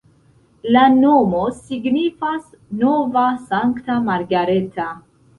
La 0.75 0.83
nomo 0.93 1.41
signifas 1.57 2.47
nova-sankta-Margareta. 2.83 4.87